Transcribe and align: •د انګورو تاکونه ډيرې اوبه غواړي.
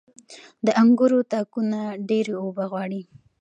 •د 0.65 0.67
انګورو 0.81 1.19
تاکونه 1.31 1.79
ډيرې 2.09 2.33
اوبه 2.43 2.63
غواړي. 2.71 3.01